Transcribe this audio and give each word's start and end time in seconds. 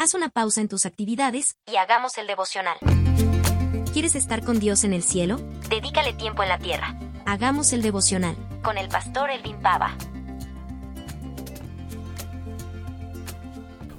Haz 0.00 0.14
una 0.14 0.28
pausa 0.28 0.60
en 0.60 0.68
tus 0.68 0.86
actividades 0.86 1.56
y 1.66 1.74
hagamos 1.74 2.18
el 2.18 2.28
devocional. 2.28 2.76
¿Quieres 3.92 4.14
estar 4.14 4.44
con 4.44 4.60
Dios 4.60 4.84
en 4.84 4.92
el 4.92 5.02
cielo? 5.02 5.40
Dedícale 5.68 6.12
tiempo 6.12 6.44
en 6.44 6.50
la 6.50 6.58
tierra. 6.60 6.96
Hagamos 7.26 7.72
el 7.72 7.82
devocional 7.82 8.36
con 8.62 8.78
el 8.78 8.88
pastor 8.88 9.28
Elvin 9.28 9.56
Pava. 9.60 9.96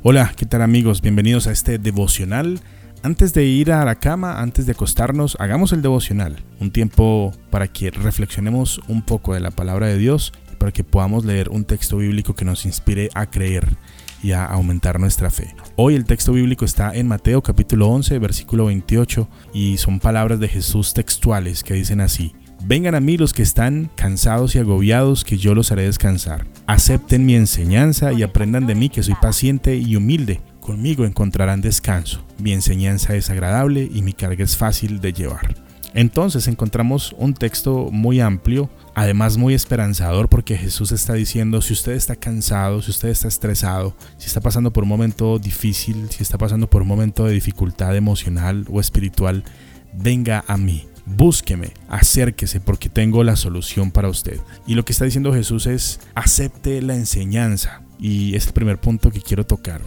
Hola, 0.02 0.32
¿qué 0.38 0.46
tal 0.46 0.62
amigos? 0.62 1.02
Bienvenidos 1.02 1.48
a 1.48 1.52
este 1.52 1.80
devocional. 1.80 2.62
Antes 3.04 3.34
de 3.34 3.44
ir 3.44 3.74
a 3.74 3.84
la 3.84 3.96
cama, 3.96 4.40
antes 4.40 4.66
de 4.66 4.72
acostarnos, 4.72 5.36
hagamos 5.38 5.74
el 5.74 5.82
devocional. 5.82 6.42
Un 6.62 6.72
tiempo 6.72 7.34
para 7.50 7.68
que 7.68 7.92
reflexionemos 7.92 8.80
un 8.88 9.02
poco 9.02 9.34
de 9.34 9.42
la 9.42 9.52
palabra 9.52 9.88
de 9.88 9.98
Dios 9.98 10.32
y 10.54 10.56
para 10.56 10.72
que 10.72 10.86
podamos 10.86 11.26
leer 11.26 11.50
un 11.50 11.66
texto 11.66 11.98
bíblico 11.98 12.36
que 12.36 12.46
nos 12.46 12.66
inspire 12.66 13.10
a 13.16 13.30
creer 13.30 13.76
y 14.22 14.32
a 14.32 14.46
aumentar 14.46 15.00
nuestra 15.00 15.30
fe. 15.32 15.56
Hoy 15.76 15.96
el 15.96 16.06
texto 16.06 16.34
bíblico 16.34 16.66
está 16.66 16.96
en 16.96 17.08
Mateo 17.08 17.42
capítulo 17.42 17.88
11, 17.88 18.20
versículo 18.20 18.66
28 18.66 19.28
y 19.54 19.78
son 19.78 20.00
palabras 20.00 20.40
de 20.40 20.48
Jesús 20.48 20.94
textuales 20.94 21.64
que 21.64 21.74
dicen 21.74 22.02
así. 22.02 22.34
Vengan 22.66 22.94
a 22.94 23.00
mí 23.00 23.18
los 23.18 23.34
que 23.34 23.42
están 23.42 23.90
cansados 23.96 24.54
y 24.54 24.60
agobiados, 24.60 25.24
que 25.24 25.38
yo 25.38 25.56
los 25.56 25.72
haré 25.72 25.84
descansar. 25.84 26.46
Acepten 26.68 27.26
mi 27.26 27.36
enseñanza 27.36 28.12
y 28.12 28.22
aprendan 28.22 28.68
de 28.68 28.76
mí 28.76 28.90
que 28.90 29.02
soy 29.02 29.16
paciente 29.16 29.78
y 29.78 29.96
humilde. 29.96 30.42
Conmigo 30.60 31.06
encontrarán 31.06 31.62
descanso. 31.62 32.26
Mi 32.38 32.52
enseñanza 32.52 33.16
es 33.16 33.30
agradable 33.30 33.90
y 33.92 34.02
mi 34.02 34.14
carga 34.14 34.44
es 34.44 34.58
fácil 34.58 35.00
de 35.00 35.14
llevar. 35.14 35.56
Entonces 35.94 36.48
encontramos 36.48 37.16
un 37.18 37.34
texto 37.34 37.90
muy 37.92 38.20
amplio, 38.20 38.70
además 39.00 39.38
muy 39.38 39.54
esperanzador 39.54 40.28
porque 40.28 40.58
Jesús 40.58 40.92
está 40.92 41.14
diciendo, 41.14 41.62
si 41.62 41.72
usted 41.72 41.94
está 41.94 42.18
cansado, 42.18 42.82
si 42.82 42.92
usted 42.92 43.08
está 43.08 43.30
estresado, 43.30 43.96
si 44.18 44.28
está 44.28 44.42
pasando 44.42 44.74
por 44.74 44.84
un 44.84 44.90
momento 44.90 45.40
difícil, 45.40 46.10
si 46.10 46.22
está 46.22 46.38
pasando 46.38 46.70
por 46.70 46.82
un 46.82 46.90
momento 46.90 47.24
de 47.24 47.32
dificultad 47.32 47.96
emocional 47.96 48.66
o 48.70 48.82
espiritual, 48.82 49.46
venga 49.94 50.44
a 50.48 50.58
mí. 50.58 50.86
Búsqueme, 51.06 51.72
acérquese 51.88 52.60
porque 52.60 52.90
tengo 52.90 53.24
la 53.24 53.38
solución 53.38 53.92
para 53.92 54.10
usted. 54.10 54.42
Y 54.68 54.76
lo 54.76 54.84
que 54.84 54.92
está 54.92 55.06
diciendo 55.06 55.34
Jesús 55.34 55.66
es, 55.66 56.02
acepte 56.14 56.82
la 56.82 56.96
enseñanza. 56.96 57.84
Y 58.00 58.36
es 58.36 58.48
el 58.48 58.54
primer 58.54 58.82
punto 58.82 59.12
que 59.12 59.22
quiero 59.22 59.46
tocar. 59.46 59.80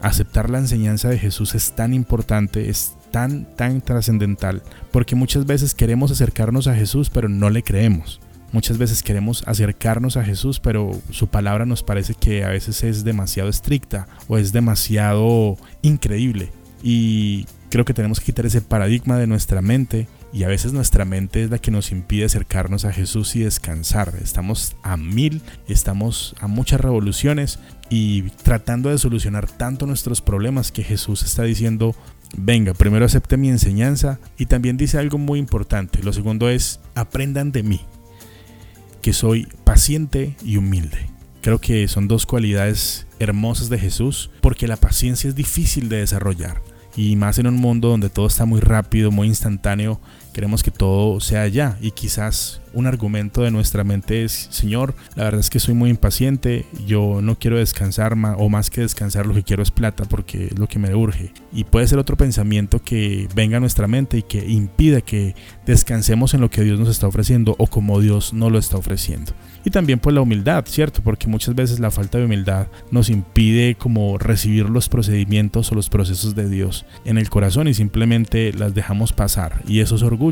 Aceptar 0.00 0.48
la 0.48 0.58
enseñanza 0.58 1.10
de 1.10 1.18
Jesús 1.18 1.54
es 1.54 1.72
tan 1.72 1.92
importante, 1.92 2.70
es 2.70 2.94
tan, 3.10 3.44
tan 3.56 3.82
trascendental, 3.82 4.62
porque 4.90 5.16
muchas 5.16 5.44
veces 5.44 5.74
queremos 5.74 6.10
acercarnos 6.10 6.66
a 6.66 6.74
Jesús, 6.74 7.10
pero 7.10 7.28
no 7.28 7.50
le 7.50 7.62
creemos. 7.62 8.20
Muchas 8.52 8.78
veces 8.78 9.02
queremos 9.02 9.42
acercarnos 9.46 10.16
a 10.16 10.24
Jesús, 10.24 10.60
pero 10.60 10.92
su 11.10 11.26
palabra 11.26 11.66
nos 11.66 11.82
parece 11.82 12.14
que 12.14 12.44
a 12.44 12.48
veces 12.48 12.84
es 12.84 13.04
demasiado 13.04 13.48
estricta 13.48 14.06
o 14.28 14.38
es 14.38 14.52
demasiado 14.52 15.56
increíble. 15.82 16.52
Y 16.82 17.46
creo 17.70 17.84
que 17.84 17.94
tenemos 17.94 18.20
que 18.20 18.26
quitar 18.26 18.46
ese 18.46 18.60
paradigma 18.60 19.18
de 19.18 19.26
nuestra 19.26 19.60
mente 19.60 20.06
y 20.32 20.44
a 20.44 20.48
veces 20.48 20.72
nuestra 20.72 21.04
mente 21.04 21.44
es 21.44 21.50
la 21.50 21.58
que 21.58 21.70
nos 21.70 21.92
impide 21.92 22.24
acercarnos 22.24 22.84
a 22.84 22.92
Jesús 22.92 23.34
y 23.36 23.40
descansar. 23.40 24.14
Estamos 24.22 24.76
a 24.82 24.96
mil, 24.96 25.42
estamos 25.66 26.34
a 26.40 26.46
muchas 26.46 26.80
revoluciones 26.80 27.58
y 27.88 28.22
tratando 28.42 28.90
de 28.90 28.98
solucionar 28.98 29.48
tanto 29.48 29.86
nuestros 29.86 30.20
problemas 30.20 30.72
que 30.72 30.82
Jesús 30.82 31.22
está 31.22 31.44
diciendo, 31.44 31.94
venga, 32.36 32.74
primero 32.74 33.04
acepte 33.04 33.36
mi 33.36 33.48
enseñanza 33.48 34.18
y 34.36 34.46
también 34.46 34.76
dice 34.76 34.98
algo 34.98 35.18
muy 35.18 35.38
importante. 35.38 36.02
Lo 36.02 36.12
segundo 36.12 36.48
es, 36.48 36.80
aprendan 36.94 37.52
de 37.52 37.62
mí, 37.62 37.80
que 39.04 39.12
soy 39.12 39.46
paciente 39.64 40.34
y 40.42 40.56
humilde. 40.56 41.10
Creo 41.42 41.58
que 41.58 41.88
son 41.88 42.08
dos 42.08 42.24
cualidades 42.24 43.06
hermosas 43.18 43.68
de 43.68 43.78
Jesús 43.78 44.30
porque 44.40 44.66
la 44.66 44.78
paciencia 44.78 45.28
es 45.28 45.34
difícil 45.34 45.90
de 45.90 45.98
desarrollar 45.98 46.62
y 46.96 47.14
más 47.14 47.38
en 47.38 47.46
un 47.46 47.56
mundo 47.56 47.88
donde 47.88 48.08
todo 48.08 48.26
está 48.26 48.46
muy 48.46 48.62
rápido, 48.62 49.10
muy 49.10 49.28
instantáneo, 49.28 50.00
queremos 50.34 50.62
que 50.62 50.70
todo 50.70 51.20
sea 51.20 51.48
ya 51.48 51.78
y 51.80 51.92
quizás 51.92 52.60
un 52.74 52.86
argumento 52.86 53.42
de 53.42 53.50
nuestra 53.50 53.84
mente 53.84 54.24
es, 54.24 54.48
Señor, 54.50 54.94
la 55.14 55.24
verdad 55.24 55.40
es 55.40 55.48
que 55.48 55.60
soy 55.60 55.74
muy 55.74 55.90
impaciente, 55.90 56.66
yo 56.86 57.20
no 57.22 57.38
quiero 57.38 57.56
descansar 57.56 58.16
más, 58.16 58.36
o 58.38 58.48
más 58.48 58.68
que 58.68 58.80
descansar 58.80 59.26
lo 59.26 59.34
que 59.34 59.44
quiero 59.44 59.62
es 59.62 59.70
plata 59.70 60.04
porque 60.04 60.46
es 60.46 60.58
lo 60.58 60.66
que 60.66 60.78
me 60.78 60.94
urge. 60.94 61.32
Y 61.52 61.64
puede 61.64 61.86
ser 61.86 61.98
otro 61.98 62.16
pensamiento 62.16 62.82
que 62.82 63.28
venga 63.34 63.56
a 63.56 63.60
nuestra 63.60 63.86
mente 63.86 64.18
y 64.18 64.22
que 64.22 64.44
impida 64.44 65.00
que 65.00 65.36
descansemos 65.64 66.34
en 66.34 66.40
lo 66.40 66.50
que 66.50 66.62
Dios 66.62 66.78
nos 66.78 66.88
está 66.88 67.06
ofreciendo 67.06 67.54
o 67.58 67.68
como 67.68 68.00
Dios 68.00 68.34
no 68.34 68.50
lo 68.50 68.58
está 68.58 68.76
ofreciendo. 68.76 69.32
Y 69.64 69.70
también 69.70 69.98
pues 69.98 70.14
la 70.14 70.20
humildad, 70.20 70.64
¿cierto? 70.66 71.00
Porque 71.02 71.26
muchas 71.26 71.54
veces 71.54 71.80
la 71.80 71.90
falta 71.90 72.18
de 72.18 72.24
humildad 72.24 72.66
nos 72.90 73.08
impide 73.08 73.76
como 73.76 74.18
recibir 74.18 74.68
los 74.68 74.88
procedimientos 74.88 75.70
o 75.72 75.74
los 75.74 75.88
procesos 75.88 76.34
de 76.34 76.48
Dios 76.48 76.84
en 77.04 77.16
el 77.16 77.30
corazón 77.30 77.68
y 77.68 77.74
simplemente 77.74 78.52
las 78.52 78.74
dejamos 78.74 79.12
pasar. 79.12 79.62
Y 79.66 79.80
eso 79.80 79.94
es 79.94 80.02
orgullo, 80.02 80.23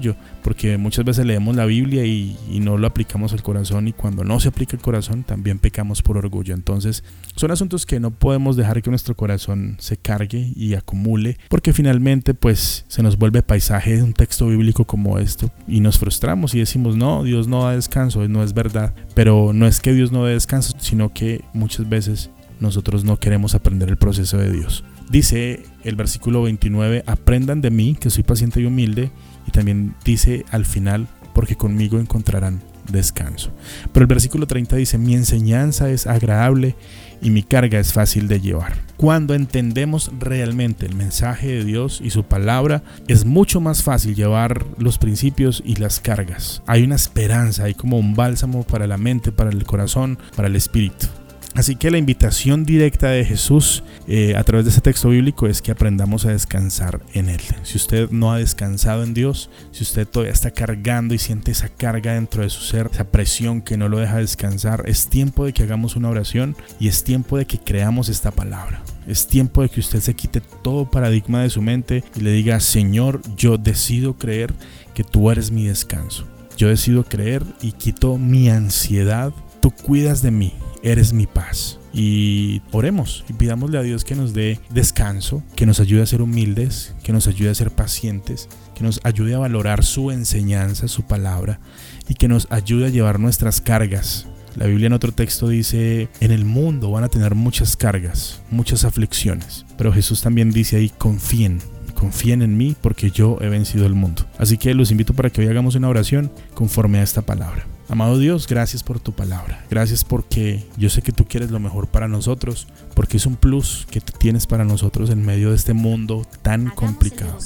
porque 0.42 0.78
muchas 0.78 1.04
veces 1.04 1.26
leemos 1.26 1.56
la 1.56 1.66
Biblia 1.66 2.04
y 2.04 2.22
y, 2.48 2.60
no 2.60 2.78
lo 2.78 2.86
aplicamos 2.86 3.32
al 3.32 3.42
corazón 3.42 3.88
y 3.88 3.92
cuando 3.92 4.24
no 4.24 4.38
se 4.40 4.48
aplica 4.48 4.76
el 4.76 4.82
corazón 4.82 5.24
también 5.24 5.58
pecamos 5.58 6.02
por 6.02 6.16
orgullo. 6.16 6.54
Entonces 6.54 7.02
son 7.36 7.50
asuntos 7.50 7.86
que 7.86 8.00
no 8.00 8.10
podemos 8.10 8.56
dejar 8.56 8.82
que 8.82 8.90
nuestro 8.90 9.16
corazón 9.16 9.76
se 9.78 9.96
cargue 9.96 10.52
y 10.54 10.74
acumule 10.74 11.38
porque 11.48 11.72
finalmente 11.72 12.34
pues 12.34 12.84
se 12.88 13.02
nos 13.02 13.16
vuelve 13.16 13.42
paisaje 13.42 13.96
de 13.96 14.02
un 14.02 14.12
texto 14.12 14.48
bíblico 14.48 14.84
como 14.84 15.18
esto 15.18 15.50
y 15.66 15.80
nos 15.80 15.98
frustramos 15.98 16.54
y 16.54 16.58
decimos 16.58 16.96
no, 16.96 17.24
Dios 17.24 17.48
no 17.48 17.64
da 17.64 17.72
descanso, 17.72 18.26
no 18.28 18.42
es 18.42 18.54
verdad. 18.54 18.94
Pero 19.14 19.52
no 19.52 19.66
es 19.66 19.80
que 19.80 19.92
Dios 19.92 20.12
no 20.12 20.24
dé 20.24 20.34
descanso, 20.34 20.76
sino 20.78 21.12
que 21.12 21.44
muchas 21.52 21.88
veces 21.88 22.30
nosotros 22.60 23.04
no 23.04 23.18
queremos 23.18 23.54
aprender 23.54 23.88
el 23.88 23.96
proceso 23.96 24.38
de 24.38 24.52
Dios. 24.52 24.84
Dice 25.10 25.64
el 25.84 25.96
versículo 25.96 26.42
29, 26.42 27.02
aprendan 27.06 27.60
de 27.60 27.70
mí, 27.70 27.96
que 27.98 28.08
soy 28.08 28.22
paciente 28.22 28.60
y 28.60 28.64
humilde. 28.64 29.10
También 29.52 29.94
dice 30.04 30.44
al 30.50 30.64
final, 30.64 31.08
porque 31.34 31.56
conmigo 31.56 31.98
encontrarán 31.98 32.62
descanso. 32.90 33.52
Pero 33.92 34.04
el 34.04 34.08
versículo 34.08 34.46
30 34.46 34.76
dice, 34.76 34.98
mi 34.98 35.14
enseñanza 35.14 35.90
es 35.90 36.06
agradable 36.06 36.74
y 37.20 37.30
mi 37.30 37.42
carga 37.42 37.78
es 37.78 37.92
fácil 37.92 38.26
de 38.28 38.40
llevar. 38.40 38.74
Cuando 38.96 39.34
entendemos 39.34 40.10
realmente 40.18 40.86
el 40.86 40.94
mensaje 40.94 41.48
de 41.48 41.64
Dios 41.64 42.00
y 42.02 42.10
su 42.10 42.24
palabra, 42.24 42.82
es 43.08 43.24
mucho 43.24 43.60
más 43.60 43.82
fácil 43.82 44.14
llevar 44.14 44.66
los 44.78 44.98
principios 44.98 45.62
y 45.64 45.76
las 45.76 46.00
cargas. 46.00 46.62
Hay 46.66 46.82
una 46.82 46.96
esperanza, 46.96 47.64
hay 47.64 47.74
como 47.74 47.98
un 47.98 48.14
bálsamo 48.14 48.64
para 48.64 48.86
la 48.86 48.98
mente, 48.98 49.32
para 49.32 49.50
el 49.50 49.64
corazón, 49.64 50.18
para 50.34 50.48
el 50.48 50.56
espíritu. 50.56 51.06
Así 51.54 51.76
que 51.76 51.90
la 51.90 51.98
invitación 51.98 52.64
directa 52.64 53.08
de 53.08 53.26
Jesús 53.26 53.84
eh, 54.08 54.34
a 54.36 54.44
través 54.44 54.64
de 54.64 54.70
ese 54.70 54.80
texto 54.80 55.10
bíblico 55.10 55.46
es 55.46 55.60
que 55.60 55.70
aprendamos 55.70 56.24
a 56.24 56.30
descansar 56.30 57.02
en 57.12 57.28
Él. 57.28 57.42
Si 57.62 57.76
usted 57.76 58.10
no 58.10 58.32
ha 58.32 58.38
descansado 58.38 59.02
en 59.02 59.12
Dios, 59.12 59.50
si 59.70 59.82
usted 59.82 60.08
todavía 60.08 60.32
está 60.32 60.50
cargando 60.50 61.14
y 61.14 61.18
siente 61.18 61.50
esa 61.50 61.68
carga 61.68 62.14
dentro 62.14 62.42
de 62.42 62.48
su 62.48 62.62
ser, 62.62 62.88
esa 62.90 63.04
presión 63.04 63.60
que 63.60 63.76
no 63.76 63.88
lo 63.90 63.98
deja 63.98 64.16
descansar, 64.16 64.84
es 64.86 65.08
tiempo 65.08 65.44
de 65.44 65.52
que 65.52 65.64
hagamos 65.64 65.94
una 65.94 66.08
oración 66.08 66.56
y 66.80 66.88
es 66.88 67.04
tiempo 67.04 67.36
de 67.36 67.46
que 67.46 67.58
creamos 67.58 68.08
esta 68.08 68.30
palabra. 68.30 68.82
Es 69.06 69.26
tiempo 69.26 69.60
de 69.60 69.68
que 69.68 69.80
usted 69.80 70.00
se 70.00 70.14
quite 70.14 70.40
todo 70.40 70.90
paradigma 70.90 71.42
de 71.42 71.50
su 71.50 71.60
mente 71.60 72.02
y 72.16 72.20
le 72.20 72.32
diga, 72.32 72.60
Señor, 72.60 73.20
yo 73.36 73.58
decido 73.58 74.16
creer 74.16 74.54
que 74.94 75.04
tú 75.04 75.30
eres 75.30 75.50
mi 75.50 75.66
descanso. 75.66 76.26
Yo 76.56 76.68
decido 76.68 77.04
creer 77.04 77.42
y 77.60 77.72
quito 77.72 78.16
mi 78.16 78.48
ansiedad. 78.48 79.32
Tú 79.60 79.70
cuidas 79.70 80.22
de 80.22 80.30
mí 80.30 80.54
eres 80.82 81.12
mi 81.12 81.26
paz. 81.26 81.78
Y 81.92 82.62
oremos 82.72 83.24
y 83.28 83.34
pidámosle 83.34 83.78
a 83.78 83.82
Dios 83.82 84.04
que 84.04 84.14
nos 84.14 84.32
dé 84.32 84.58
descanso, 84.70 85.42
que 85.56 85.66
nos 85.66 85.80
ayude 85.80 86.02
a 86.02 86.06
ser 86.06 86.22
humildes, 86.22 86.94
que 87.02 87.12
nos 87.12 87.26
ayude 87.26 87.50
a 87.50 87.54
ser 87.54 87.70
pacientes, 87.70 88.48
que 88.74 88.82
nos 88.82 89.00
ayude 89.04 89.34
a 89.34 89.38
valorar 89.38 89.84
su 89.84 90.10
enseñanza, 90.10 90.88
su 90.88 91.02
palabra 91.02 91.60
y 92.08 92.14
que 92.14 92.28
nos 92.28 92.48
ayude 92.50 92.86
a 92.86 92.90
llevar 92.90 93.20
nuestras 93.20 93.60
cargas. 93.60 94.26
La 94.56 94.66
Biblia 94.66 94.86
en 94.86 94.92
otro 94.92 95.12
texto 95.12 95.48
dice, 95.48 96.08
en 96.20 96.30
el 96.30 96.44
mundo 96.44 96.90
van 96.90 97.04
a 97.04 97.08
tener 97.08 97.34
muchas 97.34 97.76
cargas, 97.76 98.42
muchas 98.50 98.84
aflicciones, 98.84 99.64
pero 99.78 99.92
Jesús 99.92 100.20
también 100.20 100.50
dice 100.50 100.76
ahí, 100.76 100.90
confíen, 100.90 101.60
confíen 101.94 102.42
en 102.42 102.56
mí 102.58 102.76
porque 102.80 103.10
yo 103.10 103.38
he 103.40 103.48
vencido 103.48 103.86
el 103.86 103.94
mundo. 103.94 104.26
Así 104.38 104.58
que 104.58 104.74
los 104.74 104.90
invito 104.90 105.14
para 105.14 105.30
que 105.30 105.40
hoy 105.40 105.48
hagamos 105.48 105.74
una 105.74 105.88
oración 105.88 106.30
conforme 106.54 106.98
a 106.98 107.02
esta 107.02 107.22
palabra. 107.22 107.66
Amado 107.92 108.16
Dios, 108.16 108.46
gracias 108.46 108.82
por 108.82 109.00
tu 109.00 109.12
palabra. 109.12 109.66
Gracias 109.68 110.02
porque 110.02 110.64
yo 110.78 110.88
sé 110.88 111.02
que 111.02 111.12
tú 111.12 111.26
quieres 111.26 111.50
lo 111.50 111.60
mejor 111.60 111.88
para 111.88 112.08
nosotros, 112.08 112.66
porque 112.94 113.18
es 113.18 113.26
un 113.26 113.36
plus 113.36 113.86
que 113.90 114.00
tú 114.00 114.14
tienes 114.18 114.46
para 114.46 114.64
nosotros 114.64 115.10
en 115.10 115.22
medio 115.22 115.50
de 115.50 115.56
este 115.56 115.74
mundo 115.74 116.26
tan 116.40 116.70
complicado. 116.70 117.36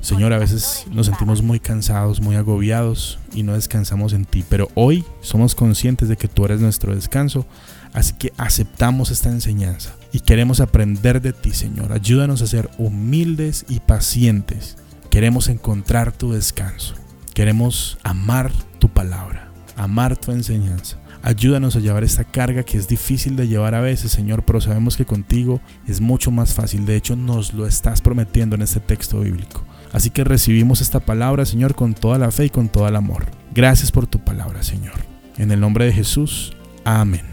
Señor, 0.00 0.32
a 0.32 0.38
veces 0.38 0.86
nos 0.90 1.04
sentimos 1.04 1.42
muy 1.42 1.60
cansados, 1.60 2.22
muy 2.22 2.36
agobiados 2.36 3.18
y 3.34 3.42
no 3.42 3.52
descansamos 3.52 4.14
en 4.14 4.24
ti, 4.24 4.42
pero 4.48 4.70
hoy 4.74 5.04
somos 5.20 5.54
conscientes 5.54 6.08
de 6.08 6.16
que 6.16 6.28
tú 6.28 6.46
eres 6.46 6.62
nuestro 6.62 6.94
descanso, 6.94 7.44
así 7.92 8.14
que 8.14 8.32
aceptamos 8.38 9.10
esta 9.10 9.28
enseñanza 9.28 9.94
y 10.12 10.20
queremos 10.20 10.60
aprender 10.60 11.20
de 11.20 11.34
ti, 11.34 11.52
Señor. 11.52 11.92
Ayúdanos 11.92 12.40
a 12.40 12.46
ser 12.46 12.70
humildes 12.78 13.66
y 13.68 13.80
pacientes. 13.80 14.78
Queremos 15.10 15.50
encontrar 15.50 16.10
tu 16.10 16.32
descanso. 16.32 16.94
Queremos 17.34 17.98
amar 18.02 18.50
tu 18.78 18.88
palabra 18.88 19.49
amar 19.82 20.16
tu 20.16 20.32
enseñanza, 20.32 20.98
Ayúdanos 21.22 21.76
a 21.76 21.80
llevar 21.80 22.02
esta 22.02 22.24
carga 22.24 22.62
que 22.62 22.78
es 22.78 22.88
difícil 22.88 23.36
de 23.36 23.46
llevar 23.46 23.74
a 23.74 23.80
veces, 23.80 24.10
Señor, 24.10 24.42
pero 24.42 24.60
sabemos 24.60 24.96
que 24.96 25.04
contigo 25.04 25.60
es 25.86 26.00
mucho 26.00 26.30
más 26.30 26.54
fácil. 26.54 26.86
De 26.86 26.96
hecho, 26.96 27.14
nos 27.14 27.52
lo 27.52 27.66
estás 27.66 28.00
prometiendo 28.00 28.56
en 28.56 28.62
este 28.62 28.80
texto 28.80 29.20
bíblico. 29.20 29.62
Así 29.92 30.08
que 30.08 30.24
recibimos 30.24 30.80
esta 30.80 31.00
palabra, 31.00 31.44
Señor, 31.44 31.74
con 31.74 31.92
toda 31.92 32.16
la 32.16 32.30
fe 32.30 32.46
y 32.46 32.50
con 32.50 32.70
todo 32.70 32.88
el 32.88 32.96
amor. 32.96 33.26
Gracias 33.52 33.92
por 33.92 34.06
tu 34.06 34.18
palabra, 34.24 34.62
Señor. 34.62 34.94
En 35.36 35.50
el 35.50 35.60
nombre 35.60 35.84
de 35.84 35.92
Jesús. 35.92 36.56
Amén. 36.84 37.29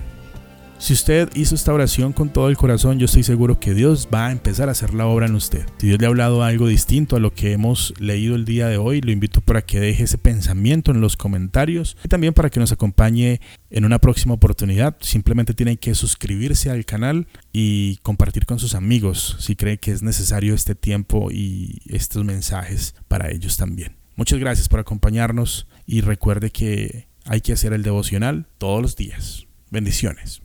Si 0.79 0.93
usted 0.93 1.29
hizo 1.33 1.55
esta 1.55 1.73
oración 1.73 2.13
con 2.13 2.29
todo 2.29 2.49
el 2.49 2.55
corazón, 2.55 2.99
yo 2.99 3.05
estoy 3.05 3.23
seguro 3.23 3.59
que 3.59 3.73
Dios 3.73 4.07
va 4.13 4.27
a 4.27 4.31
empezar 4.31 4.69
a 4.69 4.73
hacer 4.73 4.93
la 4.93 5.07
obra 5.07 5.25
en 5.25 5.33
usted. 5.33 5.65
Si 5.79 5.87
Dios 5.87 5.99
le 5.99 6.05
ha 6.05 6.09
hablado 6.09 6.43
algo 6.43 6.67
distinto 6.67 7.15
a 7.15 7.19
lo 7.19 7.33
que 7.33 7.51
hemos 7.51 7.95
leído 7.99 8.35
el 8.35 8.45
día 8.45 8.67
de 8.67 8.77
hoy, 8.77 9.01
lo 9.01 9.11
invito 9.11 9.41
para 9.41 9.63
que 9.63 9.79
deje 9.79 10.03
ese 10.03 10.19
pensamiento 10.19 10.91
en 10.91 11.01
los 11.01 11.17
comentarios 11.17 11.97
y 12.05 12.07
también 12.07 12.35
para 12.35 12.51
que 12.51 12.59
nos 12.59 12.71
acompañe 12.71 13.41
en 13.71 13.85
una 13.85 13.97
próxima 13.97 14.35
oportunidad. 14.35 14.95
Simplemente 15.01 15.55
tiene 15.55 15.77
que 15.77 15.95
suscribirse 15.95 16.69
al 16.69 16.85
canal 16.85 17.27
y 17.51 17.97
compartir 18.03 18.45
con 18.45 18.59
sus 18.59 18.75
amigos 18.75 19.35
si 19.39 19.55
cree 19.55 19.79
que 19.79 19.91
es 19.91 20.03
necesario 20.03 20.53
este 20.53 20.75
tiempo 20.75 21.31
y 21.31 21.81
estos 21.87 22.23
mensajes 22.23 22.93
para 23.07 23.31
ellos 23.31 23.57
también. 23.57 23.95
Muchas 24.15 24.37
gracias 24.37 24.69
por 24.69 24.79
acompañarnos 24.79 25.67
y 25.87 26.01
recuerde 26.01 26.51
que 26.51 27.07
hay 27.25 27.41
que 27.41 27.53
hacer 27.53 27.73
el 27.73 27.81
devocional 27.81 28.45
todos 28.59 28.81
los 28.81 28.95
días. 28.95 29.47
Bendiciones. 29.71 30.41